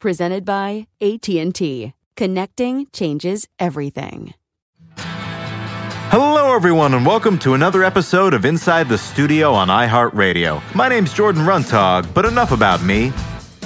[0.00, 1.92] Presented by AT&T.
[2.16, 4.32] Connecting changes everything.
[4.96, 10.62] Hello, everyone, and welcome to another episode of Inside the Studio on iHeartRadio.
[10.74, 13.12] My name's Jordan Runtagh, but enough about me.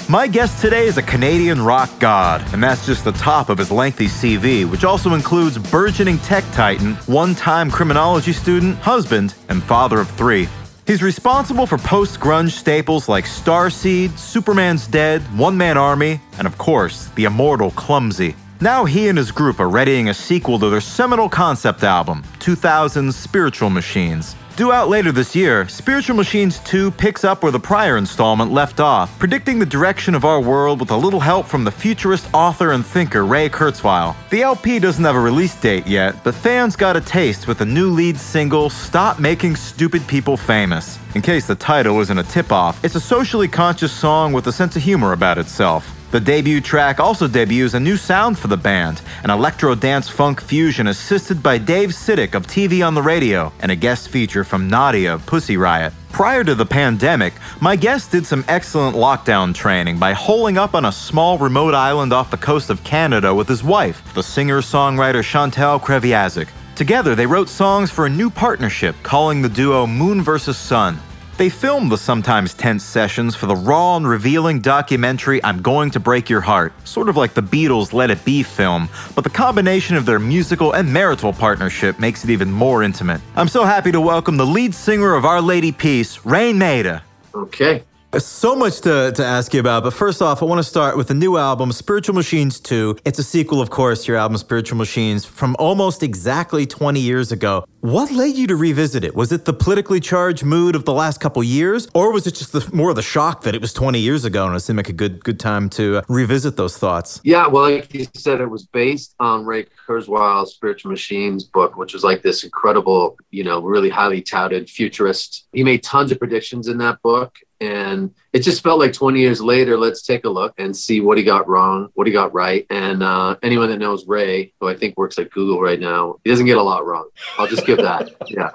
[0.09, 3.71] My guest today is a Canadian rock god, and that's just the top of his
[3.71, 10.01] lengthy CV, which also includes burgeoning tech titan, one time criminology student, husband, and father
[10.01, 10.49] of three.
[10.87, 16.59] He's responsible for post grunge staples like Starseed, Superman's Dead, One Man Army, and of
[16.59, 18.37] course, the immortal Clumsy.
[18.65, 23.15] Now he and his group are readying a sequel to their seminal concept album, 2000's
[23.15, 24.37] Spiritual Machines.
[24.57, 28.81] Due out later this year, Spiritual Machines 2 picks up where the prior installment left
[28.81, 32.73] off, predicting the direction of our world with a little help from the futurist author
[32.73, 34.17] and thinker Ray Kurzweil.
[34.31, 37.67] The LP doesn't have a release date yet, but fans got a taste with the
[37.67, 40.99] new lead single, Stop Making Stupid People Famous.
[41.15, 44.53] In case the title isn't a tip off, it's a socially conscious song with a
[44.53, 45.95] sense of humor about itself.
[46.15, 50.41] The debut track also debuts a new sound for the band, an electro dance funk
[50.41, 54.69] fusion assisted by Dave Sitek of TV on the Radio, and a guest feature from
[54.69, 55.93] Nadia of Pussy Riot.
[56.13, 60.85] Prior to the pandemic, my guest did some excellent lockdown training by holing up on
[60.85, 65.81] a small remote island off the coast of Canada with his wife, the singer-songwriter Chantal
[65.81, 66.47] Kreviazuk.
[66.77, 70.57] Together, they wrote songs for a new partnership, calling the duo Moon vs.
[70.57, 70.97] Sun.
[71.37, 75.99] They filmed the sometimes tense sessions for the raw and revealing documentary I'm Going to
[75.99, 79.97] Break Your Heart, sort of like the Beatles' Let It Be film, but the combination
[79.97, 83.21] of their musical and marital partnership makes it even more intimate.
[83.35, 87.03] I'm so happy to welcome the lead singer of Our Lady Peace, Raine Maida.
[87.35, 87.83] Okay.
[88.19, 91.09] So much to, to ask you about, but first off, I want to start with
[91.09, 92.99] the new album, Spiritual Machines 2.
[93.05, 97.33] It's a sequel, of course, to your album, Spiritual Machines, from almost exactly 20 years
[97.33, 97.65] ago.
[97.81, 99.15] What led you to revisit it?
[99.15, 102.53] Was it the politically charged mood of the last couple years, or was it just
[102.53, 104.89] the, more of the shock that it was 20 years ago and it seemed like
[104.89, 107.21] a good good time to revisit those thoughts?
[107.25, 111.93] Yeah, well, like you said, it was based on Ray Kurzweil's Spiritual Machines book, which
[111.93, 115.47] was like this incredible, you know, really highly touted futurist.
[115.53, 119.41] He made tons of predictions in that book, and it just felt like 20 years
[119.41, 122.67] later let's take a look and see what he got wrong what he got right.
[122.71, 126.31] And uh, anyone that knows ray who i think works at google right now he
[126.31, 127.09] doesn't get a lot wrong.
[127.39, 128.11] I'll just give that.
[128.29, 128.51] Yeah.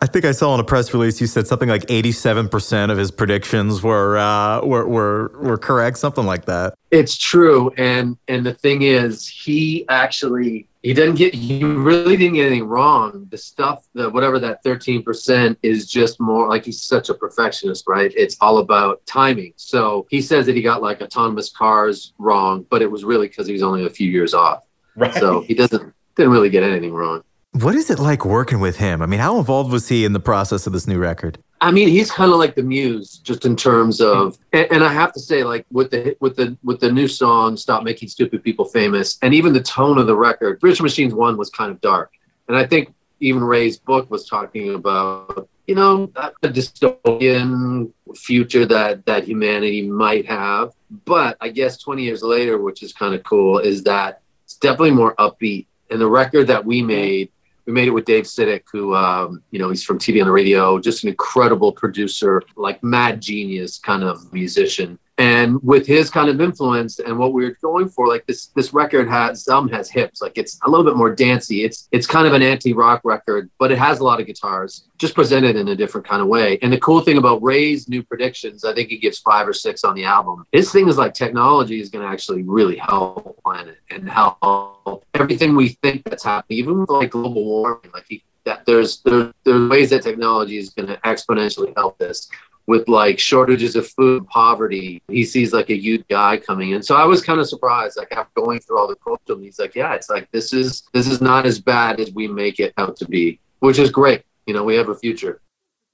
[0.00, 3.10] I think I saw in a press release you said something like 87% of his
[3.10, 6.74] predictions were, uh, were were were correct, something like that.
[6.90, 12.34] It's true, and and the thing is, he actually he didn't get he really didn't
[12.34, 13.26] get anything wrong.
[13.30, 18.12] The stuff, the whatever that 13% is just more like he's such a perfectionist, right?
[18.14, 19.54] It's all about timing.
[19.56, 23.46] So he says that he got like autonomous cars wrong, but it was really because
[23.46, 24.62] he was only a few years off.
[24.94, 25.14] Right.
[25.14, 27.22] So he doesn't didn't really get anything wrong.
[27.52, 29.00] What is it like working with him?
[29.00, 31.38] I mean, how involved was he in the process of this new record?
[31.64, 34.92] I mean, he's kind of like the muse, just in terms of, and, and, I
[34.92, 38.44] have to say, like with the with the with the new song "Stop Making Stupid
[38.44, 41.80] People Famous," and even the tone of the record, "Rich Machines" one was kind of
[41.80, 42.12] dark,
[42.48, 49.06] and I think even Ray's book was talking about, you know, a dystopian future that
[49.06, 50.74] that humanity might have.
[51.06, 54.90] But I guess 20 years later, which is kind of cool, is that it's definitely
[54.90, 55.64] more upbeat.
[55.90, 57.30] And the record that we made
[57.66, 60.32] we made it with Dave Sitek, who, um, you know, he's from TV on the
[60.32, 66.28] radio, just an incredible producer, like mad genius kind of musician and with his kind
[66.28, 69.88] of influence and what we were going for like this this record has some has
[69.88, 70.20] hips.
[70.20, 71.64] Like it's a little bit more dancey.
[71.64, 75.14] It's it's kind of an anti-rock record but it has a lot of guitars just
[75.14, 76.58] presented in a different kind of way.
[76.62, 79.84] And the cool thing about ray's new predictions i think he gives five or six
[79.84, 80.46] on the album.
[80.52, 85.54] His thing is like technology is going to actually really help planet and help everything
[85.54, 87.90] we think that's happening even with like global warming.
[87.92, 92.28] Like he that there's there, there's ways that technology is going to exponentially help this
[92.66, 95.02] with like shortages of food, poverty.
[95.08, 96.82] He sees like a youth guy coming in.
[96.82, 99.74] So I was kind of surprised, like after going through all the culture, he's like,
[99.74, 102.96] yeah, it's like this is this is not as bad as we make it out
[102.96, 104.22] to be, which is great.
[104.46, 105.40] You know, we have a future.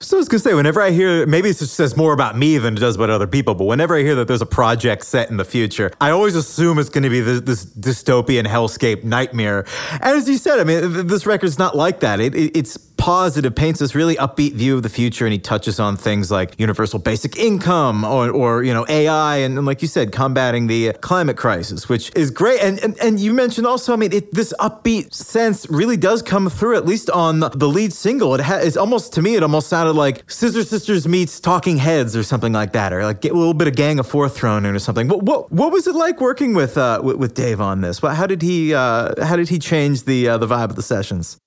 [0.02, 2.74] So I was gonna say, whenever I hear, maybe it says more about me than
[2.74, 5.36] it does about other people, but whenever I hear that there's a project set in
[5.36, 9.66] the future, I always assume it's gonna be this, this dystopian hellscape nightmare.
[9.92, 12.18] And as you said, I mean, this record's not like that.
[12.18, 15.80] It, it, it's positive, paints this really upbeat view of the future, and he touches
[15.80, 19.88] on things like universal basic income or, or you know, AI, and, and like you
[19.88, 22.60] said, combating the climate crisis, which is great.
[22.60, 26.50] And and, and you mentioned also, I mean, it, this upbeat sense really does come
[26.50, 28.34] through, at least on the lead single.
[28.34, 32.14] It ha- it's almost, to me, it almost sounded like Scissor Sisters meets Talking Heads
[32.14, 34.74] or something like that, or like a little bit of Gang of Four thrown in
[34.74, 35.08] or something.
[35.08, 38.00] What what, what was it like working with, uh, with, with Dave on this?
[38.00, 41.38] How did he uh, how did he change the uh, the vibe of the sessions?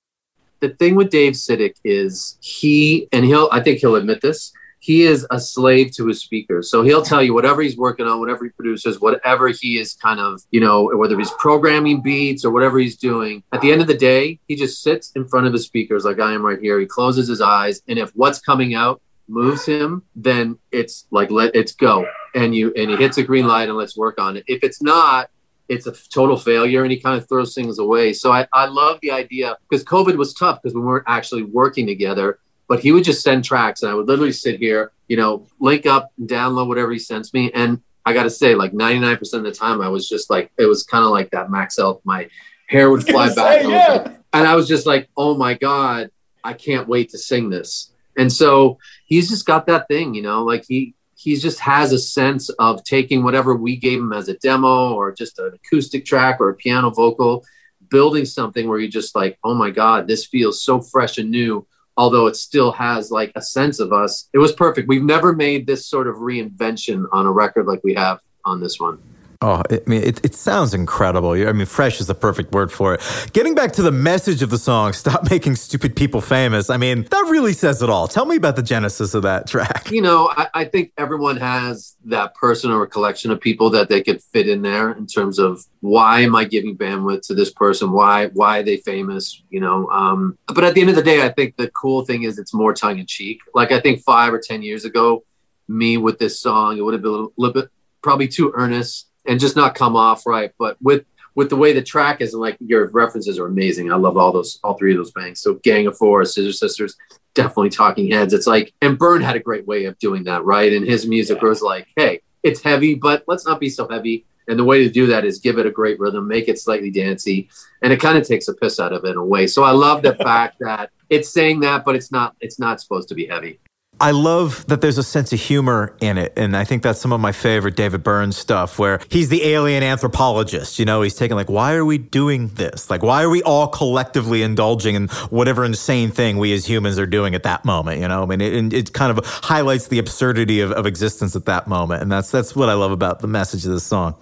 [0.63, 5.04] The thing with Dave Sitek is he, and he'll, I think he'll admit this, he
[5.04, 6.71] is a slave to his speakers.
[6.71, 10.21] So he'll tell you whatever he's working on, whatever he produces, whatever he is kind
[10.21, 13.44] of, you know, whether he's programming beats or whatever he's doing.
[13.51, 16.21] At the end of the day, he just sits in front of his speakers like
[16.21, 16.80] I am right here.
[16.80, 21.56] He closes his eyes, and if what's coming out moves him, then it's like let
[21.56, 22.06] it's go,
[22.36, 24.45] and you and he hits a green light and let's work on it.
[24.48, 25.30] If it's not,
[25.74, 28.14] it's a total failure and he kind of throws things away.
[28.14, 31.88] So I, I love the idea because COVID was tough because we weren't actually working
[31.88, 32.40] together.
[32.68, 35.86] But he would just send tracks and I would literally sit here, you know, link
[35.86, 37.52] up and download whatever he sends me.
[37.52, 40.66] And I got to say, like 99% of the time, I was just like, it
[40.66, 42.00] was kind of like that Maxell.
[42.06, 42.30] My
[42.68, 43.36] hair would fly back.
[43.36, 43.86] Say, and, yeah.
[43.86, 46.10] I like, and I was just like, oh my God,
[46.44, 47.92] I can't wait to sing this.
[48.18, 51.98] And so he's just got that thing, you know, like he, he just has a
[51.98, 56.42] sense of taking whatever we gave him as a demo or just an acoustic track
[56.42, 57.46] or a piano vocal,
[57.90, 61.66] building something where you just like, oh my God, this feels so fresh and new.
[61.96, 64.90] Although it still has like a sense of us, it was perfect.
[64.90, 68.78] We've never made this sort of reinvention on a record like we have on this
[68.78, 69.00] one.
[69.44, 71.31] Oh, I mean, it, it sounds incredible.
[71.31, 73.01] I mean, fresh is the perfect word for it.
[73.34, 77.04] Getting back to the message of the song, Stop Making Stupid People Famous, I mean,
[77.12, 78.07] that really says it all.
[78.07, 79.92] Tell me about the genesis of that track.
[79.92, 83.90] You know, I, I think everyone has that person or a collection of people that
[83.90, 87.51] they could fit in there in terms of why am I giving bandwidth to this
[87.51, 87.92] person?
[87.92, 89.44] Why, why are they famous?
[89.50, 92.24] You know, um, but at the end of the day, I think the cool thing
[92.24, 93.42] is it's more tongue in cheek.
[93.54, 95.25] Like I think five or 10 years ago,
[95.68, 97.69] me with this song, it would have been a little bit
[98.01, 100.52] probably too earnest and just not come off right.
[100.58, 101.06] But with
[101.36, 103.92] with the way the track is, and like your references are amazing.
[103.92, 105.39] I love all those, all three of those bangs.
[105.39, 106.96] So Gang of Four, Scissor Sisters,
[107.34, 108.34] definitely Talking Heads.
[108.34, 110.72] It's like, and Byrne had a great way of doing that, right?
[110.72, 111.48] And his music yeah.
[111.48, 114.25] was like, hey, it's heavy, but let's not be so heavy.
[114.48, 116.92] And the way to do that is give it a great rhythm, make it slightly
[116.92, 117.50] dancey,
[117.82, 119.48] and it kind of takes a piss out of it in a way.
[119.48, 122.36] So I love the fact that it's saying that, but it's not.
[122.42, 123.60] It's not supposed to be heavy.
[124.03, 126.33] I love that there's a sense of humor in it.
[126.36, 129.81] And I think that's some of my favorite David Byrne stuff where he's the alien
[129.81, 130.77] anthropologist.
[130.77, 132.89] You know, he's taking like, why are we doing this?
[132.89, 137.05] Like, why are we all collectively indulging in whatever insane thing we as humans are
[137.05, 138.01] doing at that moment?
[138.01, 141.45] You know, I mean, it, it kind of highlights the absurdity of, of existence at
[141.45, 142.01] that moment.
[142.01, 144.17] And that's, that's what I love about the message of this song.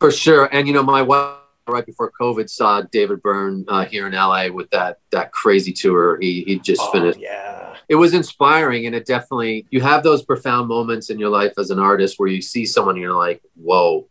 [0.00, 0.48] For sure.
[0.52, 1.36] And, you know, my wife,
[1.70, 6.18] right before COVID, saw David Byrne uh, here in LA with that that crazy tour
[6.20, 7.18] he he just oh, finished.
[7.18, 7.60] Yeah
[7.90, 11.70] it was inspiring and it definitely you have those profound moments in your life as
[11.70, 14.08] an artist where you see someone and you're like whoa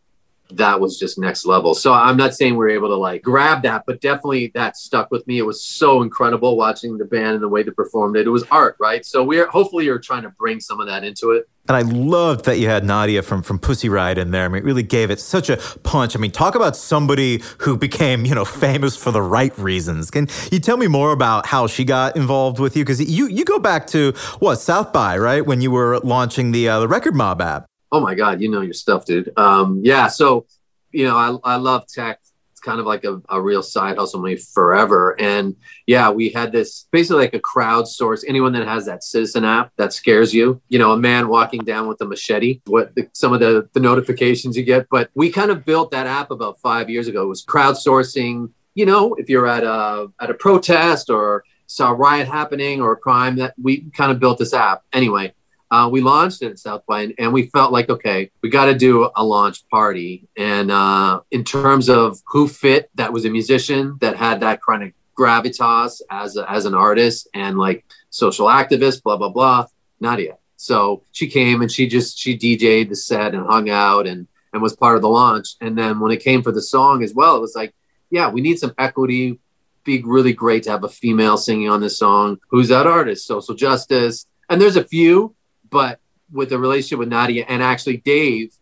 [0.56, 1.74] that was just next level.
[1.74, 5.10] So I'm not saying we are able to like grab that, but definitely that stuck
[5.10, 5.38] with me.
[5.38, 8.26] It was so incredible watching the band and the way they performed it.
[8.26, 9.04] It was art, right?
[9.04, 11.48] So we're hopefully you're trying to bring some of that into it.
[11.68, 14.44] And I loved that you had Nadia from from Pussy Riot in there.
[14.44, 16.16] I mean, it really gave it such a punch.
[16.16, 20.10] I mean, talk about somebody who became, you know, famous for the right reasons.
[20.10, 22.84] Can you tell me more about how she got involved with you?
[22.84, 26.68] Because you you go back to what South by right when you were launching the
[26.68, 27.69] uh, the Record Mob app.
[27.92, 29.32] Oh my God, you know your stuff, dude.
[29.36, 30.46] Um, yeah, so
[30.92, 32.20] you know, I, I love tech.
[32.52, 35.18] It's kind of like a, a real side hustle for me forever.
[35.20, 35.56] And
[35.86, 38.24] yeah, we had this basically like a crowdsource.
[38.28, 41.88] Anyone that has that citizen app that scares you, you know, a man walking down
[41.88, 44.88] with a machete, what the, some of the, the notifications you get.
[44.90, 47.22] But we kind of built that app about five years ago.
[47.22, 51.94] It was crowdsourcing, you know, if you're at a at a protest or saw a
[51.94, 54.82] riot happening or a crime that we kind of built this app.
[54.92, 55.32] Anyway,
[55.70, 58.66] uh, we launched it at South by, and, and we felt like, okay, we got
[58.66, 60.28] to do a launch party.
[60.36, 64.82] And uh, in terms of who fit, that was a musician that had that kind
[64.82, 69.66] of gravitas as a, as an artist and like social activist, blah blah blah.
[70.00, 70.38] Nadia.
[70.56, 74.62] So she came and she just she DJ'd the set and hung out and and
[74.62, 75.54] was part of the launch.
[75.60, 77.74] And then when it came for the song as well, it was like,
[78.10, 79.38] yeah, we need some equity.
[79.84, 82.38] Be really great to have a female singing on this song.
[82.48, 83.26] Who's that artist?
[83.26, 84.26] Social justice.
[84.48, 85.34] And there's a few,
[85.70, 86.00] but
[86.32, 88.52] with the relationship with Nadia and actually Dave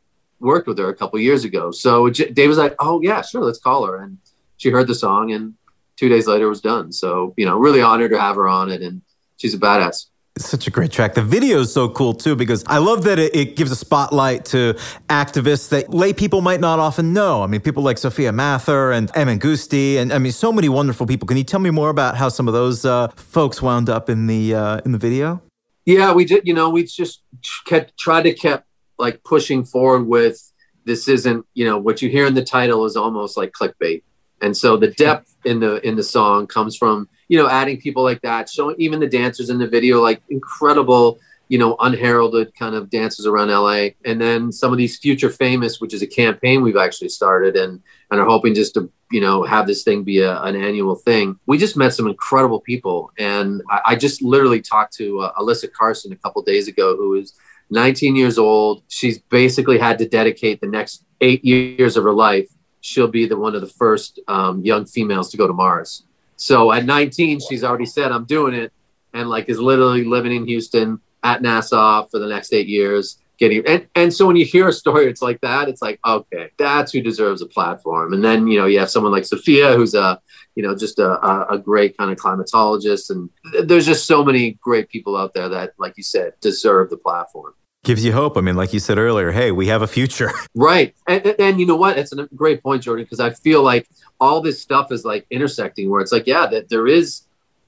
[0.41, 1.71] worked with her a couple years ago.
[1.71, 4.19] So Dave was like, "Oh yeah, sure, let's call her." And
[4.57, 5.55] she heard the song, and
[5.97, 6.93] two days later it was done.
[6.93, 9.03] So you know, really honored to have her on it, and
[9.37, 10.07] she's a badass.
[10.39, 11.15] Such a great track.
[11.15, 14.45] The video is so cool too because I love that it, it, gives a spotlight
[14.47, 14.75] to
[15.09, 17.43] activists that lay people might not often know.
[17.43, 21.07] I mean, people like Sophia Mathur and Emin Gusti, and I mean, so many wonderful
[21.07, 21.27] people.
[21.27, 24.29] Can you tell me more about how some of those uh, folks wound up in
[24.29, 25.43] the uh, in the video?
[25.89, 26.47] Yeah, we did.
[26.47, 27.23] You know, we just
[27.65, 28.67] kept tried to kept
[28.99, 30.53] like pushing forward with
[30.85, 31.09] this.
[31.09, 34.03] Isn't you know what you hear in the title is almost like clickbait,
[34.43, 38.03] and so the depth in the in the song comes from you know adding people
[38.03, 42.75] like that, showing even the dancers in the video like incredible you know, unheralded kind
[42.75, 43.89] of dances around LA.
[44.05, 47.81] And then some of these future famous, which is a campaign we've actually started and
[48.11, 51.39] and are hoping just to, you know, have this thing be a, an annual thing.
[51.47, 53.13] We just met some incredible people.
[53.19, 57.15] And I, I just literally talked to uh, Alyssa Carson a couple days ago, who
[57.15, 57.35] is
[57.71, 58.83] 19 years old.
[58.89, 62.49] She's basically had to dedicate the next eight years of her life.
[62.81, 66.05] She'll be the one of the first um, young females to go to Mars.
[66.37, 68.73] So at 19, she's already said, I'm doing it.
[69.13, 73.19] And like is literally living in Houston at NASA for the next eight years.
[73.39, 75.69] Getting and, and so when you hear a story, it's like that.
[75.69, 78.13] It's like okay, that's who deserves a platform.
[78.13, 80.21] And then you know you have someone like Sophia, who's a
[80.57, 83.31] you know just a, a, a great kind of climatologist, and
[83.63, 87.55] there's just so many great people out there that, like you said, deserve the platform
[87.85, 88.37] gives you hope.
[88.37, 90.31] I mean, like you said earlier, hey, we have a future.
[90.55, 90.95] Right.
[91.07, 91.97] And, and, and you know what?
[91.97, 95.89] It's a great point, Jordan, because I feel like all this stuff is like intersecting
[95.89, 97.23] where it's like, yeah, that there is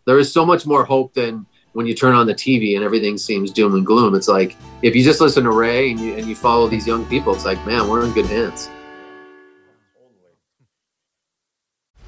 [0.07, 3.17] there is so much more hope than when you turn on the TV and everything
[3.17, 6.27] seems doom and gloom, it's like if you just listen to Ray and you and
[6.27, 8.69] you follow these young people, it's like, man, we're in good hands.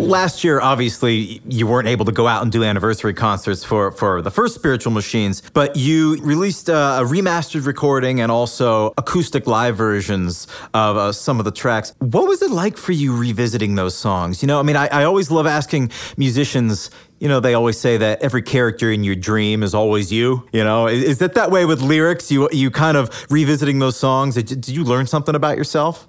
[0.00, 4.22] Last year, obviously, you weren't able to go out and do anniversary concerts for, for
[4.22, 9.76] the first Spiritual Machines, but you released a, a remastered recording and also acoustic live
[9.76, 11.94] versions of uh, some of the tracks.
[11.98, 14.42] What was it like for you revisiting those songs?
[14.42, 17.98] You know, I mean, I, I always love asking musicians, you know, they always say
[17.98, 20.48] that every character in your dream is always you.
[20.52, 22.32] You know, is, is it that way with lyrics?
[22.32, 24.34] You you kind of revisiting those songs.
[24.34, 26.08] Did, did you learn something about yourself?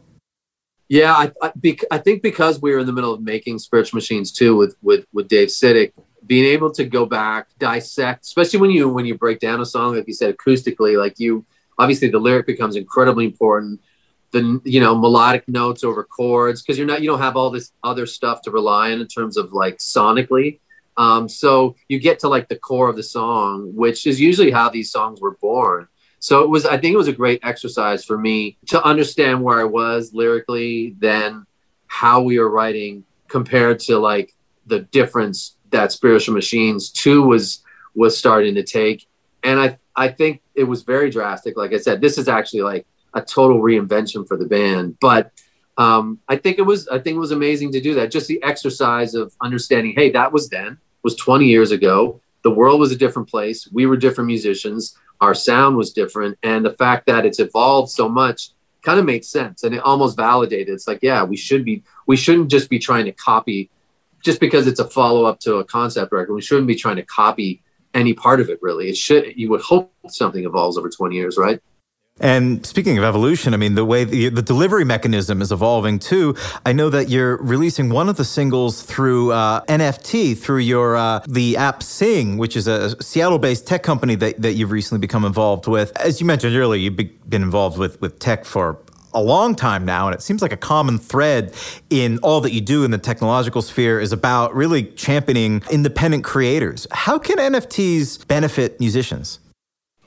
[0.92, 3.96] Yeah, I I, bec- I think because we were in the middle of making Spiritual
[3.96, 5.94] Machines too with with with Dave Sitek,
[6.26, 9.96] being able to go back, dissect, especially when you when you break down a song,
[9.96, 11.46] like you said, acoustically, like you
[11.80, 13.80] obviously the lyric becomes incredibly important.
[14.32, 17.72] The you know melodic notes over chords because you're not you don't have all this
[17.82, 20.60] other stuff to rely on in terms of like sonically
[20.98, 24.70] um, so you get to like the core of the song, which is usually how
[24.70, 25.88] these songs were born.
[26.22, 29.60] So it was, I think it was a great exercise for me to understand where
[29.60, 31.48] I was lyrically, then
[31.88, 34.34] how we were writing compared to like
[34.68, 37.64] the difference that Spiritual Machines 2 was
[37.96, 39.08] was starting to take.
[39.44, 41.58] And I I think it was very drastic.
[41.58, 42.86] Like I said, this is actually like
[43.16, 44.98] a total reinvention for the band.
[45.02, 45.32] But
[45.78, 48.12] um, I think it was I think it was amazing to do that.
[48.12, 52.22] Just the exercise of understanding, hey, that was then, was 20 years ago.
[52.44, 53.68] The world was a different place.
[53.72, 54.98] We were different musicians.
[55.22, 58.50] Our sound was different, and the fact that it's evolved so much
[58.82, 60.74] kind of made sense, and it almost validated.
[60.74, 61.84] It's like, yeah, we should be.
[62.08, 63.70] We shouldn't just be trying to copy,
[64.24, 66.34] just because it's a follow up to a concept record.
[66.34, 67.62] We shouldn't be trying to copy
[67.94, 68.60] any part of it.
[68.62, 69.38] Really, it should.
[69.38, 71.62] You would hope something evolves over 20 years, right?
[72.22, 76.36] And speaking of evolution, I mean, the way the, the, delivery mechanism is evolving too.
[76.66, 81.22] I know that you're releasing one of the singles through uh, NFT through your uh,
[81.28, 85.66] the app Sing, which is a Seattle-based tech company that, that you've recently become involved
[85.66, 85.98] with.
[85.98, 88.78] As you mentioned earlier, you've been involved with with tech for
[89.14, 91.54] a long time now, and it seems like a common thread
[91.90, 96.88] in all that you do in the technological sphere is about really championing independent creators.
[96.92, 99.40] How can NFTs benefit musicians?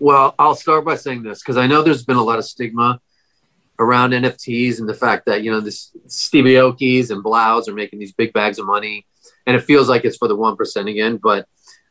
[0.05, 3.01] Well, I'll start by saying this because I know there's been a lot of stigma
[3.79, 8.01] around NFTs and the fact that you know this Stevie Aoki's and 3LAU's are making
[8.01, 9.07] these big bags of money,
[9.47, 11.17] and it feels like it's for the one percent again.
[11.17, 11.49] But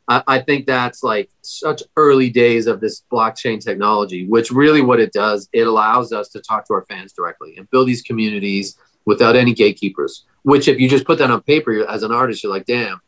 [0.07, 4.99] I, I, think that's like such early days of this blockchain technology, which really what
[4.99, 8.77] it does, it allows us to talk to our fans directly and build these communities
[9.05, 10.23] without any gatekeepers.
[10.43, 13.01] Which, if you just put that on paper as an artist, you're like, damn,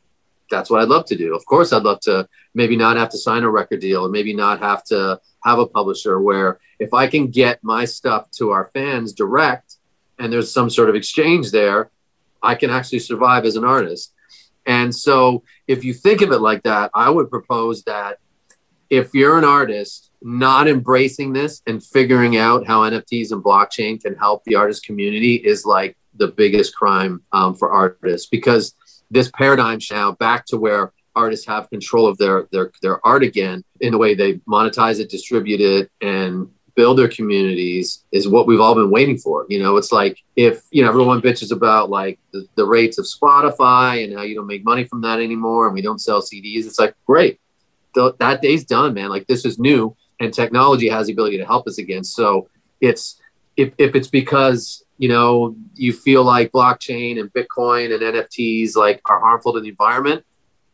[0.49, 1.35] that's what I'd love to do.
[1.35, 4.33] Of course, I'd love to maybe not have to sign a record deal and maybe
[4.33, 8.69] not have to have a publisher where if I can get my stuff to our
[8.73, 9.75] fans direct
[10.19, 11.91] and there's some sort of exchange there,
[12.41, 14.13] I can actually survive as an artist.
[14.65, 18.19] And so if you think of it like that, I would propose that
[18.89, 24.15] if you're an artist not embracing this and figuring out how NFTs and blockchain can
[24.15, 28.73] help the artist community is like the biggest crime um, for artists because
[29.11, 33.63] this paradigm now back to where artists have control of their their their art again
[33.79, 38.59] in the way they monetize it, distribute it, and build their communities is what we've
[38.59, 39.45] all been waiting for.
[39.49, 43.05] You know, it's like if you know everyone bitches about like the, the rates of
[43.05, 46.65] Spotify and how you don't make money from that anymore, and we don't sell CDs.
[46.65, 47.39] It's like great,
[47.95, 49.09] the, that day's done, man.
[49.09, 52.03] Like this is new, and technology has the ability to help us again.
[52.03, 52.49] So
[52.81, 53.19] it's
[53.57, 59.01] if if it's because you know you feel like blockchain and bitcoin and nfts like
[59.09, 60.23] are harmful to the environment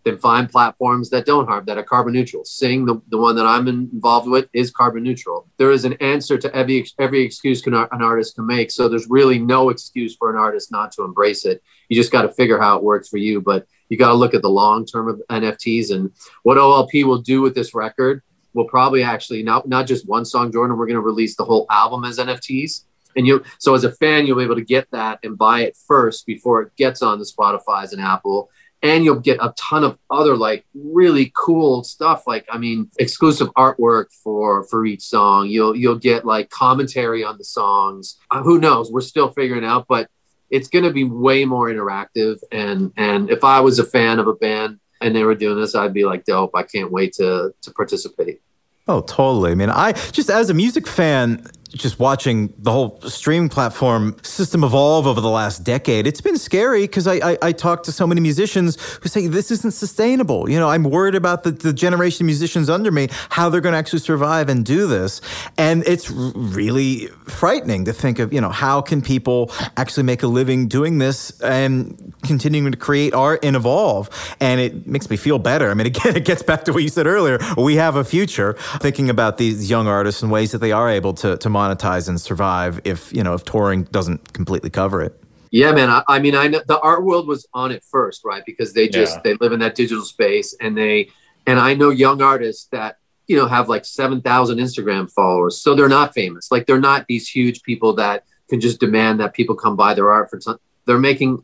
[0.04, 2.44] then find platforms that don't harm that are carbon neutral.
[2.44, 5.48] Sing the, the one that i'm involved with is carbon neutral.
[5.58, 9.40] There is an answer to every every excuse an artist can make so there's really
[9.40, 11.62] no excuse for an artist not to embrace it.
[11.90, 14.34] You just got to figure how it works for you but you got to look
[14.34, 16.12] at the long term of nfts and
[16.44, 20.52] what olp will do with this record We'll probably actually not not just one song
[20.52, 23.92] jordan we're going to release the whole album as nfts and you so as a
[23.92, 27.20] fan you'll be able to get that and buy it first before it gets on
[27.20, 28.50] the spotify's and apple.
[28.84, 32.26] And you'll get a ton of other like really cool stuff.
[32.26, 35.48] Like i mean exclusive artwork for for each song.
[35.48, 38.18] You'll you'll get like commentary on the songs.
[38.32, 38.92] Uh, who knows?
[38.92, 40.10] We're still figuring out but
[40.50, 42.40] it's going to be way more interactive.
[42.52, 45.74] And and if i was a fan of a band and they were doing this
[45.74, 48.42] i'd be like dope i can't wait to to participate.
[48.88, 49.52] Oh, totally.
[49.52, 54.64] I mean, I just as a music fan, just watching the whole streaming platform system
[54.64, 58.06] evolve over the last decade, it's been scary because I, I, I talk to so
[58.06, 60.50] many musicians who say this isn't sustainable.
[60.50, 63.74] You know, I'm worried about the, the generation of musicians under me, how they're going
[63.74, 65.22] to actually survive and do this.
[65.58, 70.28] And it's really frightening to think of, you know, how can people actually make a
[70.28, 74.10] living doing this and continuing to create art and evolve?
[74.40, 75.72] And it makes me feel better.
[75.72, 77.40] I mean, again, it gets back to what you said earlier.
[77.56, 81.14] We have a future thinking about these young artists and ways that they are able
[81.16, 85.14] to, to monetize and survive if you know if touring doesn't completely cover it.
[85.52, 88.44] Yeah man i, I mean i know the art world was on it first right?
[88.46, 89.22] Because they just yeah.
[89.24, 91.10] they live in that digital space and they
[91.46, 92.98] and i know young artists that
[93.28, 96.52] you know have like 7000 instagram followers so they're not famous.
[96.52, 100.12] Like they're not these huge people that can just demand that people come buy their
[100.12, 101.44] art for some they're making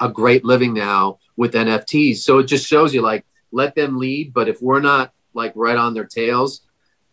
[0.00, 4.32] a great living now with nfts so it just shows you like let them lead
[4.32, 6.62] but if we're not like right on their tails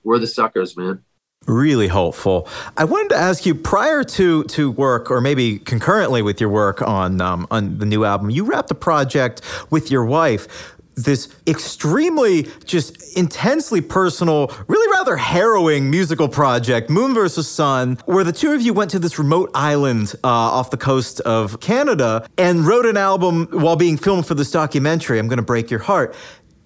[0.03, 1.03] we're the suckers man
[1.45, 2.47] really hopeful.
[2.77, 6.81] I wanted to ask you prior to to work, or maybe concurrently with your work
[6.81, 10.71] on um, on the new album, you wrapped a project with your wife.
[10.97, 18.31] This extremely, just intensely personal, really rather harrowing musical project, Moon versus Sun, where the
[18.31, 22.65] two of you went to this remote island uh, off the coast of Canada and
[22.65, 25.19] wrote an album while being filmed for this documentary.
[25.19, 26.15] I'm going to break your heart.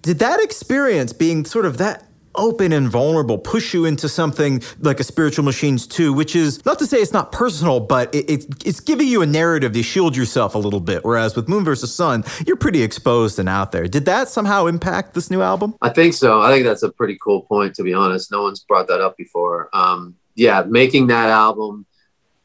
[0.02, 5.00] Did that experience, being sort of that open and vulnerable, push you into something like
[5.00, 8.46] a spiritual machines too, which is not to say it's not personal, but it, it,
[8.64, 11.04] it's giving you a narrative to shield yourself a little bit.
[11.04, 13.88] Whereas with Moon versus Sun, you're pretty exposed and out there.
[13.88, 15.74] Did that somehow impact this new album?
[15.82, 16.40] I think so.
[16.40, 18.30] I think that's a pretty cool point, to be honest.
[18.30, 19.68] No one's brought that up before.
[19.72, 21.86] Um, yeah, making that album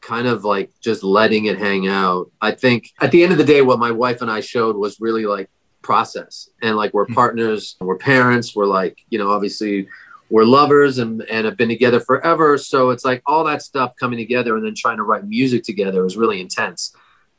[0.00, 2.30] kind of like just letting it hang out.
[2.40, 5.00] I think at the end of the day, what my wife and I showed was
[5.00, 5.50] really like
[5.86, 6.50] process.
[6.60, 7.14] And like we're hmm.
[7.14, 9.88] partners we're parents we're like you know obviously
[10.28, 12.58] we're lovers and and have been together forever.
[12.58, 16.04] So it's like all that stuff coming together and then trying to write music together
[16.04, 16.94] is really intense.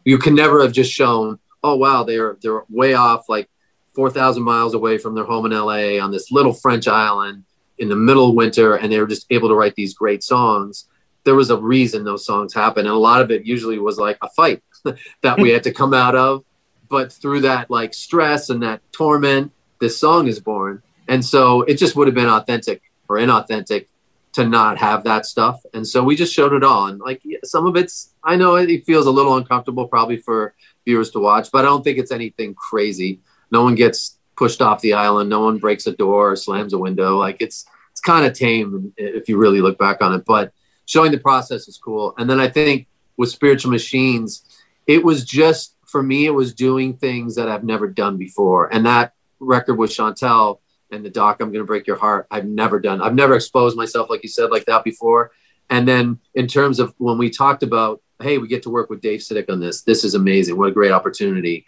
[0.05, 3.49] You can never have just shown oh wow they're they're way off like
[3.93, 7.43] 4000 miles away from their home in LA on this little french island
[7.79, 10.88] in the middle of winter and they were just able to write these great songs.
[11.25, 14.17] There was a reason those songs happened and a lot of it usually was like
[14.21, 14.63] a fight
[15.23, 16.45] that we had to come out of
[16.89, 20.82] but through that like stress and that torment, this song is born.
[21.08, 23.88] And so it just would have been authentic or inauthentic
[24.34, 25.62] to not have that stuff.
[25.73, 27.00] And so we just showed it on.
[27.00, 30.54] Like some of it's, I know it feels a little uncomfortable probably for
[30.86, 33.19] viewers to watch, but I don't think it's anything crazy.
[33.52, 35.30] No one gets pushed off the island.
[35.30, 37.17] No one breaks a door or slams a window.
[37.17, 40.54] Like it's, it's kind of tame if you really look back on it, but
[40.86, 42.13] showing the process is cool.
[42.17, 44.43] And then I think with spiritual machines,
[44.86, 48.71] it was just for me, it was doing things that I've never done before.
[48.73, 52.28] And that record with Chantal and the doc, I'm going to break your heart.
[52.30, 55.32] I've never done, I've never exposed myself, like you said, like that before.
[55.69, 59.02] And then in terms of when we talked about, hey, we get to work with
[59.02, 60.58] Dave Sitek on this, this is amazing.
[60.58, 61.65] What a great opportunity.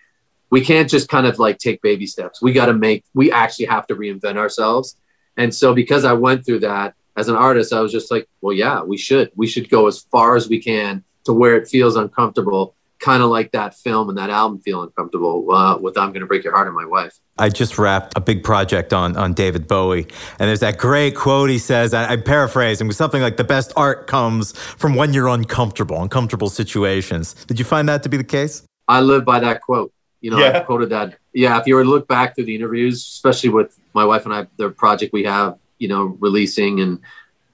[0.50, 2.42] We can't just kind of like take baby steps.
[2.42, 4.98] We got to make, we actually have to reinvent ourselves.
[5.38, 8.54] And so because I went through that as an artist, I was just like, well,
[8.54, 9.32] yeah, we should.
[9.36, 13.30] We should go as far as we can to where it feels uncomfortable kind of
[13.30, 16.68] like that film and that album feel uncomfortable uh, with I'm Gonna Break Your Heart
[16.68, 17.18] and my wife.
[17.38, 20.08] I just wrapped a big project on, on David Bowie,
[20.38, 23.72] and there's that great quote he says, I, I'm paraphrasing, with something like the best
[23.76, 27.34] art comes from when you're uncomfortable, uncomfortable situations.
[27.46, 28.64] Did you find that to be the case?
[28.88, 29.94] I live by that quote.
[30.22, 30.58] You know, yeah.
[30.58, 31.16] I quoted that.
[31.34, 34.34] Yeah, if you were to look back through the interviews, especially with my wife and
[34.34, 37.00] I, the project we have, you know, releasing, and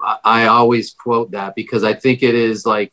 [0.01, 2.91] I, I always quote that because I think it is like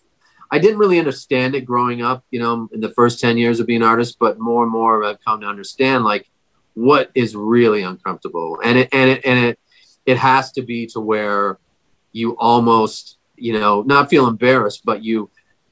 [0.53, 3.67] I didn't really understand it growing up, you know, in the first 10 years of
[3.67, 6.29] being an artist, but more and more I've come to understand like
[6.75, 8.61] what is really uncomfortable.
[8.63, 9.59] And it, and it, and it,
[10.05, 11.59] it has to be to where
[12.13, 15.31] you almost, you know, not feel embarrassed, but you,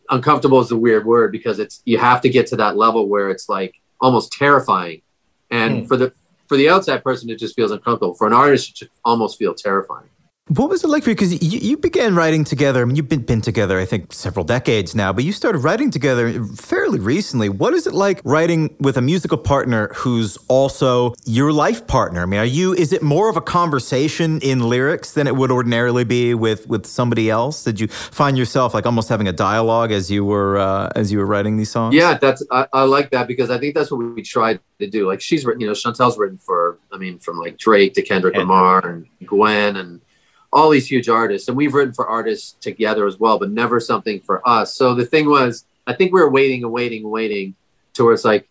[0.09, 3.29] uncomfortable is a weird word because it's, you have to get to that level where
[3.29, 5.03] it's like almost terrifying.
[5.51, 5.87] And hmm.
[5.89, 6.15] for the,
[6.49, 8.15] for the outside person, it just feels uncomfortable.
[8.15, 10.09] For an artist, it should almost feel terrifying.
[10.51, 11.15] What was it like for you?
[11.15, 12.83] Because you, you began writing together.
[12.83, 15.93] I mean, you've been, been together, I think, several decades now, but you started writing
[15.93, 17.49] together fairly recently.
[17.49, 22.23] What is it like writing with a musical partner who's also your life partner?
[22.23, 22.75] I mean, are you?
[22.75, 26.85] Is it more of a conversation in lyrics than it would ordinarily be with with
[26.85, 27.63] somebody else?
[27.63, 31.19] Did you find yourself like almost having a dialogue as you were uh, as you
[31.19, 31.95] were writing these songs?
[31.95, 35.07] Yeah, that's I, I like that because I think that's what we tried to do.
[35.07, 38.37] Like she's written, you know, Chantal's written for, I mean, from like Drake to Kendrick
[38.37, 40.01] Lamar and Gwen and
[40.53, 44.21] all these huge artists and we've written for artists together as well but never something
[44.21, 44.75] for us.
[44.75, 47.55] So the thing was i think we were waiting and waiting and waiting
[47.95, 48.49] to where it's like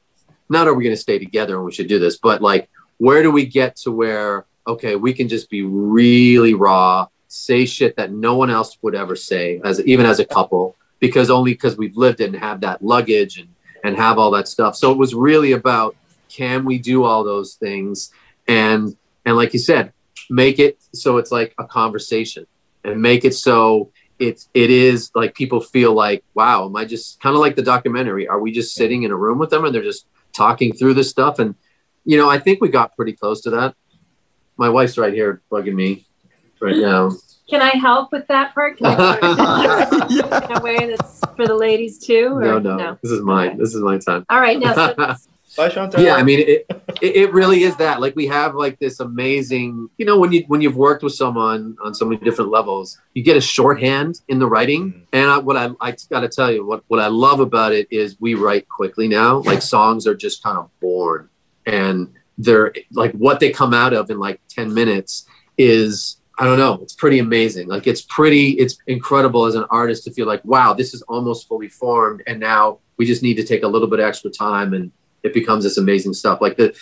[0.50, 3.22] not are we going to stay together and we should do this but like where
[3.22, 8.12] do we get to where okay we can just be really raw say shit that
[8.12, 11.96] no one else would ever say as even as a couple because only because we've
[11.96, 13.50] lived it and have that luggage and
[13.84, 14.76] and have all that stuff.
[14.76, 15.96] So it was really about
[16.28, 18.12] can we do all those things?
[18.48, 19.94] And and like you said
[20.30, 22.46] make it so it's like a conversation
[22.84, 27.20] and make it so it's it is like people feel like wow am i just
[27.22, 28.28] kind of like the documentary?
[28.28, 31.10] Are we just sitting in a room with them and they're just talking through this
[31.10, 31.40] stuff?
[31.40, 31.56] And
[32.06, 33.76] you know i think we got pretty close to that.
[34.58, 36.06] My wife's right here bugging me
[36.60, 37.12] right now.
[37.50, 38.78] Can I help with that part?
[38.78, 39.18] Can I
[40.50, 42.34] in a way that's for the ladies too?
[42.36, 42.98] Or no, no.
[43.02, 43.58] this is mine.
[43.58, 44.26] This is my time.
[44.30, 45.16] All right, now so
[45.56, 46.02] Bye, Chantal.
[46.02, 46.66] yeah i mean it,
[47.02, 50.44] it it really is that like we have like this amazing you know when you
[50.48, 54.40] when you've worked with someone on so many different levels you get a shorthand in
[54.40, 55.02] the writing mm-hmm.
[55.14, 58.18] and I, what i i gotta tell you what what i love about it is
[58.20, 61.30] we write quickly now like songs are just kind of born
[61.66, 65.26] and they're like what they come out of in like 10 minutes
[65.58, 66.80] is I don't know.
[66.82, 67.68] It's pretty amazing.
[67.68, 71.50] Like it's pretty, it's incredible as an artist to feel like, wow, this is almost
[71.50, 74.90] fully formed, and now we just need to take a little bit extra time, and
[75.24, 76.42] it becomes this amazing stuff.
[76.42, 76.76] Like the,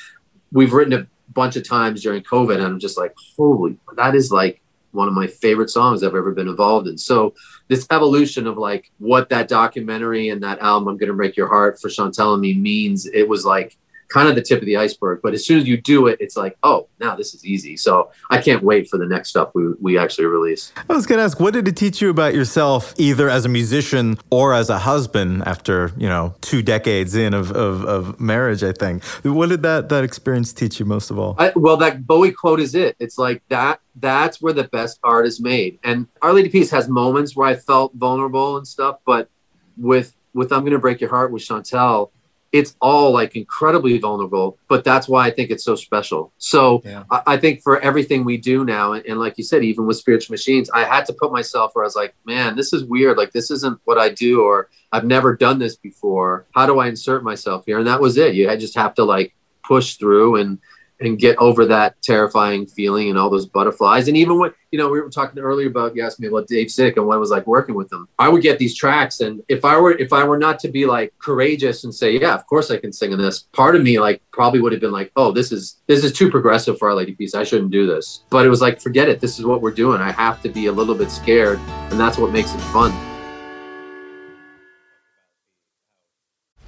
[0.51, 4.31] we've written a bunch of times during COVID, and I'm just like, holy, that is
[4.31, 6.97] like one of my favorite songs I've ever been involved in.
[6.97, 7.33] So
[7.67, 11.79] this evolution of like what that documentary and that album, I'm gonna break your heart
[11.79, 13.77] for Chantal and me means, it was like
[14.09, 15.19] kind of the tip of the iceberg.
[15.21, 17.77] But as soon as you do it, it's like, oh, now this is easy.
[17.77, 20.71] So I can't wait for the next stuff we, we actually release.
[20.89, 23.49] I was going to ask, what did it teach you about yourself, either as a
[23.49, 28.63] musician or as a husband, after you know two decades in of, of, of marriage?
[28.63, 29.03] I think.
[29.23, 31.35] What did that that experience teach you most of all?
[31.37, 32.95] I, well, that Bowie quote is it.
[32.99, 33.79] It's like that.
[33.95, 35.79] That's where the best art is made.
[35.83, 39.29] And Our Lady Peace has moments where I felt vulnerable and stuff, but
[39.75, 42.11] with with I'm gonna break your heart with Chantal,
[42.51, 44.57] it's all like incredibly vulnerable.
[44.67, 46.31] But that's why I think it's so special.
[46.37, 47.03] So Yeah.
[47.11, 49.97] I, I think for everything we do now, and, and like you said, even with
[49.97, 53.17] spiritual machines, I had to put myself where I was like, man, this is weird.
[53.17, 56.45] Like this isn't what I do, or I've never done this before.
[56.55, 57.79] How do I insert myself here?
[57.79, 58.33] And that was it.
[58.33, 59.33] You I just have to like
[59.63, 60.59] push through and
[60.99, 64.07] and get over that terrifying feeling and all those butterflies.
[64.07, 66.67] And even when, you know, we were talking earlier about, you asked me about Dave
[66.67, 68.07] Sitek and what it was like working with him.
[68.17, 69.19] I would get these tracks.
[69.19, 72.33] And if I were, if I were not to be like courageous and say, yeah,
[72.33, 74.91] of course I can sing in this, part of me like probably would have been
[74.91, 77.35] like, oh, this is, this is too progressive for Our Lady Peace.
[77.35, 78.23] I shouldn't do this.
[78.29, 79.19] But it was like, forget it.
[79.19, 80.01] This is what we're doing.
[80.01, 81.59] I have to be a little bit scared.
[81.91, 83.06] And that's what makes it fun.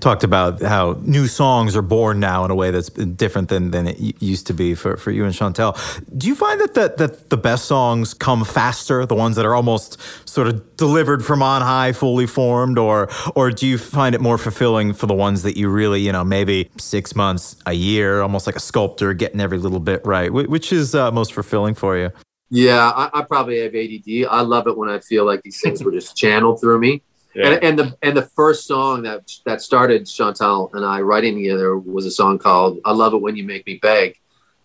[0.00, 3.88] Talked about how new songs are born now in a way that's different than, than
[3.88, 5.76] it used to be for, for you and Chantal.
[6.16, 9.54] Do you find that, that that the best songs come faster, the ones that are
[9.54, 14.20] almost sort of delivered from on high, fully formed, or or do you find it
[14.20, 18.22] more fulfilling for the ones that you really, you know, maybe six months, a year,
[18.22, 20.32] almost like a sculptor, getting every little bit right?
[20.32, 22.10] Which is uh, most fulfilling for you?
[22.50, 24.26] Yeah, I, I probably have ADD.
[24.30, 27.02] I love it when I feel like these things were just channeled through me.
[27.34, 27.48] Yeah.
[27.48, 31.76] And, and, the and the first song that that started Chantal and I writing together
[31.76, 34.18] was a song called "I Love It When You Make Me Beg,"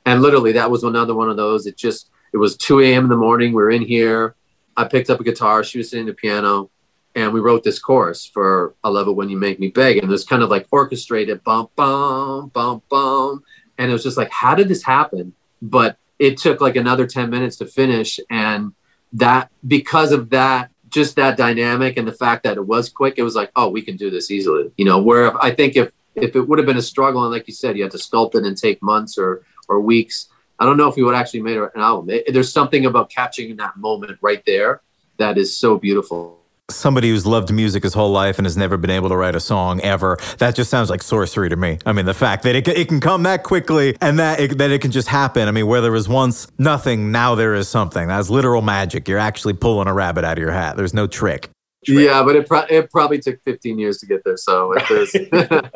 [0.05, 1.67] and literally that was another one of those.
[1.67, 3.03] It just it was 2 a.m.
[3.03, 3.53] in the morning.
[3.53, 4.35] We are in here.
[4.75, 5.63] I picked up a guitar.
[5.63, 6.71] She was sitting at the piano,
[7.15, 10.05] and we wrote this chorus for "I Love It When You Make Me Beg," and
[10.05, 13.43] it was kind of like orchestrated, bum bum bum bum,
[13.77, 15.33] and it was just like, how did this happen?
[15.61, 18.73] But it took like another 10 minutes to finish, and
[19.13, 23.23] that because of that just that dynamic and the fact that it was quick, it
[23.23, 24.71] was like, oh, we can do this easily.
[24.77, 27.47] You know, where I think if if it would have been a struggle and like
[27.47, 30.29] you said, you had to sculpt it and take months or or weeks,
[30.59, 32.09] I don't know if we would actually made an album.
[32.11, 34.81] It, there's something about capturing that moment right there
[35.17, 38.89] that is so beautiful somebody who's loved music his whole life and has never been
[38.89, 40.17] able to write a song ever.
[40.37, 41.77] That just sounds like sorcery to me.
[41.85, 44.71] I mean, the fact that it, it can come that quickly and that it, that
[44.71, 45.47] it can just happen.
[45.47, 48.07] I mean, where there was once nothing, now there is something.
[48.07, 49.07] That's literal magic.
[49.07, 50.77] You're actually pulling a rabbit out of your hat.
[50.77, 51.49] There's no trick.
[51.85, 51.99] trick.
[51.99, 54.37] Yeah, but it, pro- it probably took 15 years to get there.
[54.37, 55.69] So there's a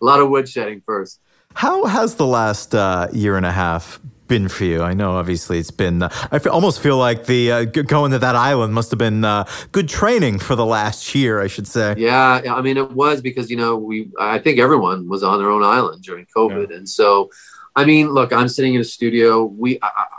[0.00, 1.20] lot of woodshedding first.
[1.54, 4.82] How has the last uh, year and a half been for you?
[4.82, 6.02] I know, obviously, it's been.
[6.02, 9.48] Uh, I almost feel like the uh, going to that island must have been uh,
[9.72, 11.40] good training for the last year.
[11.40, 11.94] I should say.
[11.98, 14.10] Yeah, I mean, it was because you know we.
[14.20, 16.76] I think everyone was on their own island during COVID, yeah.
[16.76, 17.30] and so.
[17.76, 19.44] I mean, look, I'm sitting in a studio.
[19.44, 19.78] We,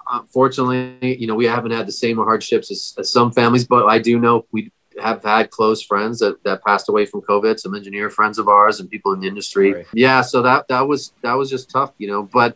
[0.09, 3.99] unfortunately, you know, we haven't had the same hardships as, as some families, but I
[3.99, 8.09] do know we have had close friends that, that passed away from COVID, some engineer
[8.09, 9.73] friends of ours and people in the industry.
[9.73, 9.85] Right.
[9.93, 10.21] Yeah.
[10.21, 12.55] So that, that was, that was just tough, you know, but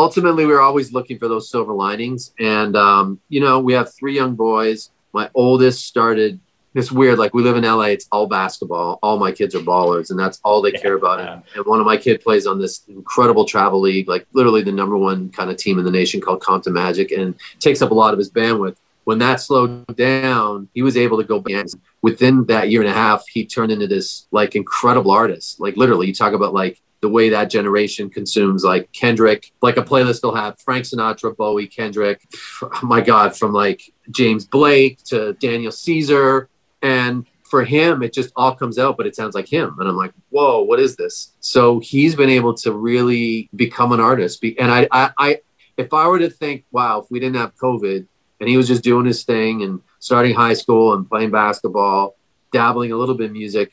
[0.00, 2.32] ultimately we are always looking for those silver linings.
[2.38, 4.90] And um, you know we have three young boys.
[5.12, 6.40] My oldest started
[6.74, 8.98] it's weird like we live in la it's all basketball.
[9.02, 11.18] All my kids are ballers and that's all they yeah, care about.
[11.18, 11.40] Yeah.
[11.56, 14.96] and one of my kid plays on this incredible travel league like literally the number
[14.96, 18.12] one kind of team in the nation called compton magic and takes up a lot
[18.12, 18.76] of his bandwidth.
[19.04, 21.66] When that slowed down he was able to go back.
[22.02, 25.58] Within that year and a half he turned into this like incredible artist.
[25.58, 29.82] Like literally you talk about like the way that generation consumes like Kendrick, like a
[29.82, 32.26] playlist they'll have Frank Sinatra, Bowie, Kendrick,
[32.62, 36.48] oh my God, from like James Blake to Daniel Caesar.
[36.82, 39.76] And for him, it just all comes out, but it sounds like him.
[39.78, 41.32] And I'm like, whoa, what is this?
[41.40, 44.44] So he's been able to really become an artist.
[44.58, 45.40] And I, I, I
[45.76, 48.06] if I were to think, wow, if we didn't have COVID
[48.40, 52.16] and he was just doing his thing and starting high school and playing basketball,
[52.52, 53.72] dabbling a little bit in music,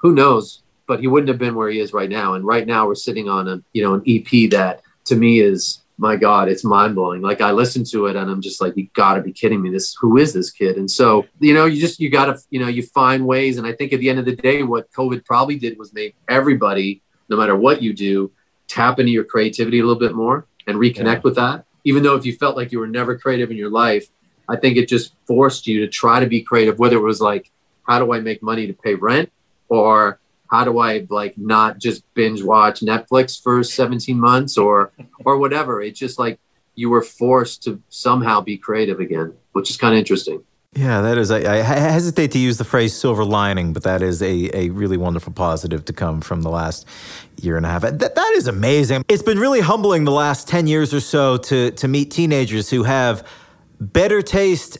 [0.00, 2.34] who knows but he wouldn't have been where he is right now.
[2.34, 5.82] And right now we're sitting on a you know an EP that to me is
[5.98, 7.22] my God, it's mind blowing.
[7.22, 9.70] Like I listen to it and I'm just like, you gotta be kidding me.
[9.70, 10.76] This who is this kid?
[10.76, 13.56] And so, you know, you just you gotta, you know, you find ways.
[13.56, 16.14] And I think at the end of the day, what COVID probably did was make
[16.28, 18.30] everybody, no matter what you do,
[18.68, 21.20] tap into your creativity a little bit more and reconnect yeah.
[21.24, 21.64] with that.
[21.84, 24.08] Even though if you felt like you were never creative in your life,
[24.48, 27.50] I think it just forced you to try to be creative, whether it was like,
[27.84, 29.30] how do I make money to pay rent?
[29.68, 30.18] Or
[30.50, 34.92] how do I like not just binge watch Netflix for 17 months or
[35.24, 35.82] or whatever.
[35.82, 36.38] It's just like
[36.74, 40.42] you were forced to somehow be creative again, which is kind of interesting.
[40.76, 41.30] Yeah, that is.
[41.30, 44.98] I, I, hesitate to use the phrase silver lining, but that is a, a really
[44.98, 46.86] wonderful positive to come from the last
[47.40, 47.80] year and a half.
[47.80, 49.02] That, that is amazing.
[49.08, 52.82] It's been really humbling the last 10 years or so to, to meet teenagers who
[52.82, 53.26] have
[53.80, 54.76] better taste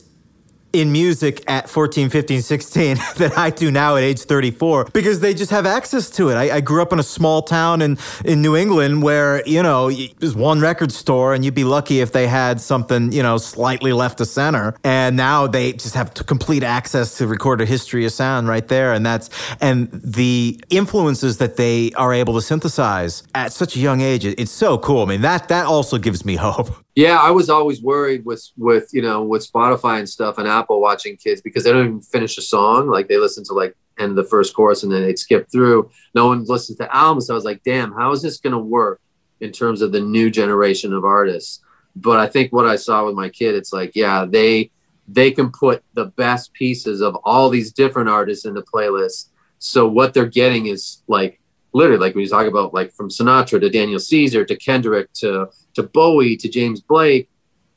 [0.73, 5.33] in music at 14, 15, 16 than I do now at age 34 because they
[5.33, 6.35] just have access to it.
[6.35, 9.89] I, I, grew up in a small town in, in New England where, you know,
[9.89, 13.93] there's one record store and you'd be lucky if they had something, you know, slightly
[13.93, 14.75] left of center.
[14.83, 18.93] And now they just have complete access to recorded history of sound right there.
[18.93, 19.29] And that's,
[19.61, 24.51] and the influences that they are able to synthesize at such a young age, it's
[24.51, 25.03] so cool.
[25.03, 26.86] I mean, that, that also gives me hope.
[26.97, 30.81] Yeah, I was always worried with with you know with Spotify and stuff and Apple
[30.81, 32.87] watching kids because they don't even finish a song.
[32.87, 35.91] Like they listen to like end the first chorus and then they'd skip through.
[36.15, 37.27] No one listens to albums.
[37.27, 38.99] So I was like, damn, how is this gonna work
[39.41, 41.61] in terms of the new generation of artists?
[41.95, 44.71] But I think what I saw with my kid, it's like, yeah, they
[45.07, 49.29] they can put the best pieces of all these different artists in the playlist.
[49.59, 51.39] So what they're getting is like
[51.73, 55.83] literally like you talk about like from Sinatra to Daniel Caesar to Kendrick to to
[55.83, 57.29] Bowie to James Blake,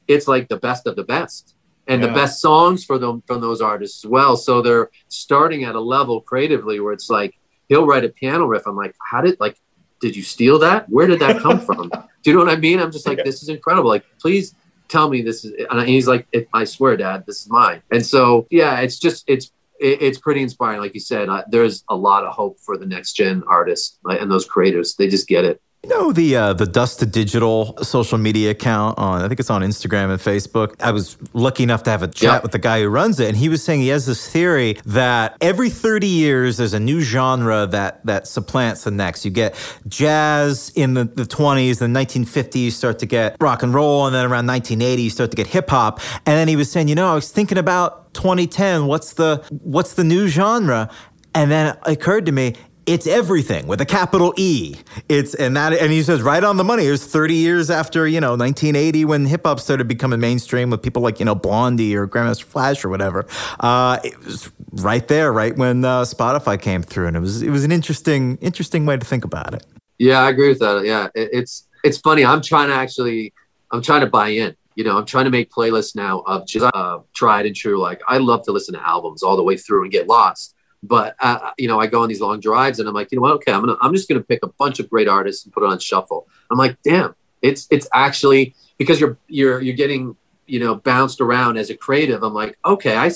[0.08, 1.54] it's like the best of the best
[1.86, 2.08] and Yeah.
[2.08, 4.36] the best songs for them from those artists as well.
[4.36, 7.32] So they're starting at a level creatively where it's like
[7.68, 8.66] he'll write a piano riff.
[8.66, 9.56] I'm like, how did like
[10.00, 10.88] did you steal that?
[10.88, 11.90] Where did that come from?
[12.22, 12.80] Do you know what I mean?
[12.80, 13.88] I'm just like, this is incredible.
[13.90, 14.54] Like, please
[14.88, 15.52] tell me this is.
[15.70, 17.82] And he's like, I swear, Dad, this is mine.
[17.90, 20.80] And so, yeah, it's just it's it, it's pretty inspiring.
[20.80, 24.30] Like you said, uh, there's a lot of hope for the next gen artists and
[24.30, 24.94] those creators.
[24.96, 25.60] They just get it.
[25.82, 29.48] You know the uh, the Dust to Digital social media account on I think it's
[29.48, 30.74] on Instagram and Facebook.
[30.78, 33.36] I was lucky enough to have a chat with the guy who runs it, and
[33.36, 37.66] he was saying he has this theory that every 30 years there's a new genre
[37.68, 39.24] that that supplants the next.
[39.24, 39.54] You get
[39.88, 44.14] jazz in the, the 20s, the 1950s you start to get rock and roll, and
[44.14, 46.00] then around 1980 you start to get hip hop.
[46.26, 48.84] And then he was saying, you know, I was thinking about 2010.
[48.84, 50.90] What's the what's the new genre?
[51.34, 52.54] And then it occurred to me,
[52.90, 54.74] it's everything with a capital E.
[55.08, 56.86] It's and that and he says right on the money.
[56.86, 60.82] It was 30 years after you know 1980 when hip hop started becoming mainstream with
[60.82, 63.26] people like you know Blondie or Grandmaster Flash or whatever.
[63.60, 67.50] Uh, it was right there, right when uh, Spotify came through, and it was it
[67.50, 69.64] was an interesting interesting way to think about it.
[69.98, 70.84] Yeah, I agree with that.
[70.84, 72.24] Yeah, it, it's it's funny.
[72.24, 73.32] I'm trying to actually,
[73.70, 74.56] I'm trying to buy in.
[74.74, 77.78] You know, I'm trying to make playlists now of just uh, tried and true.
[77.78, 80.56] Like I love to listen to albums all the way through and get lost.
[80.82, 83.22] But uh, you know, I go on these long drives and I'm like, you know
[83.22, 83.32] what?
[83.32, 85.66] Okay, I'm gonna, I'm just gonna pick a bunch of great artists and put it
[85.66, 86.26] on shuffle.
[86.50, 90.16] I'm like, damn, it's it's actually because you're you're you're getting
[90.46, 92.22] you know bounced around as a creative.
[92.22, 93.10] I'm like, okay, I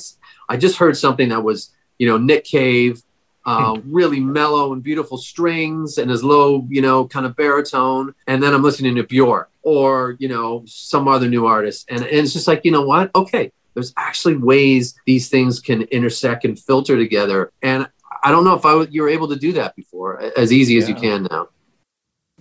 [0.49, 3.03] I just heard something that was you know Nick Cave,
[3.47, 8.15] uh, really mellow and beautiful strings and his low, you know, kind of baritone.
[8.27, 11.87] And then I'm listening to Bjork or, you know, some other new artist.
[11.91, 13.11] And, and it's just like, you know what?
[13.15, 17.53] Okay, there's actually ways these things can intersect and filter together.
[17.63, 17.89] And
[18.23, 20.89] I don't know if I you were able to do that before as easy as
[20.89, 21.49] you can now.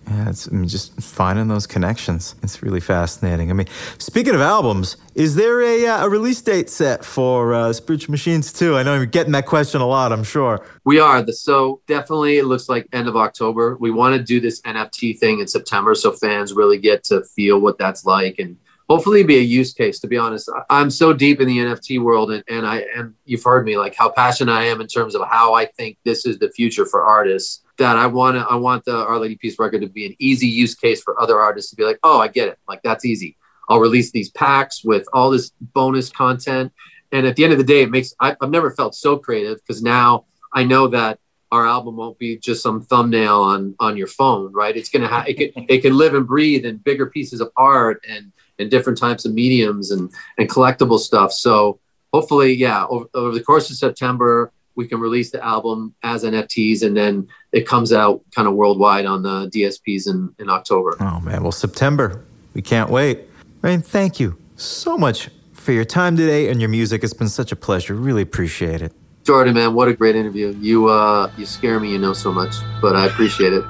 [0.08, 2.34] Yeah, it's I mean, just finding those connections.
[2.42, 3.50] It's really fascinating.
[3.50, 3.66] I mean,
[3.98, 8.52] speaking of albums, is there a, uh, a release date set for uh, Spiritual Machines
[8.52, 8.76] too?
[8.76, 10.66] I know you're getting that question a lot, I'm sure.
[10.84, 13.76] We are the so definitely it looks like end of October.
[13.80, 17.58] We want to do this NFT thing in September so fans really get to feel
[17.58, 18.58] what that's like and
[18.88, 19.98] hopefully be a use case.
[20.00, 23.42] To be honest, I'm so deep in the NFT world and, and I and you've
[23.42, 26.38] heard me like how passionate I am in terms of how I think this is
[26.38, 27.62] the future for artists.
[27.78, 30.46] That I want to I want the Our Lady Peace record to be an easy
[30.46, 32.58] use case for other artists to be like, oh, I get it.
[32.68, 33.36] Like that's easy.
[33.68, 36.72] I'll release these packs with all this bonus content.
[37.10, 39.58] And at the end of the day, it makes I, I've never felt so creative
[39.58, 41.18] because now I know that
[41.50, 44.76] our album won't be just some thumbnail on on your phone, right?
[44.76, 48.04] It's gonna have it can it can live and breathe in bigger pieces of art
[48.08, 51.32] and and different types of mediums and and collectible stuff.
[51.32, 51.78] So
[52.12, 56.82] hopefully, yeah, over, over the course of September, we can release the album as NFTs,
[56.82, 60.96] and then it comes out kind of worldwide on the DSPs in in October.
[61.00, 61.42] Oh, man.
[61.42, 62.24] Well, September.
[62.54, 63.22] We can't wait.
[63.62, 67.02] Raine, thank you so much for your time today and your music.
[67.02, 67.94] It's been such a pleasure.
[67.94, 68.92] Really appreciate it.
[69.24, 70.54] Jordan, man, what a great interview.
[70.60, 73.64] You uh you scare me, you know so much, but I appreciate it.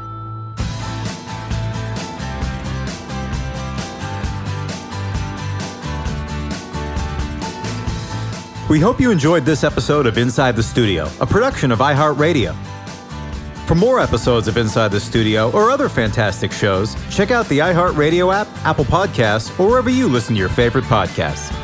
[8.70, 12.56] We hope you enjoyed this episode of Inside the Studio, a production of iHeartRadio.
[13.66, 18.32] For more episodes of Inside the Studio or other fantastic shows, check out the iHeartRadio
[18.32, 21.63] app, Apple Podcasts, or wherever you listen to your favorite podcasts.